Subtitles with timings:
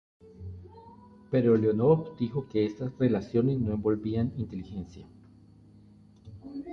[1.29, 5.07] Pero Leonov dijo que estas relaciones no envolvían inteligencia.